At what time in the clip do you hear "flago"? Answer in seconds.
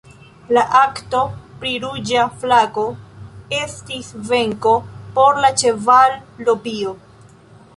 2.45-2.85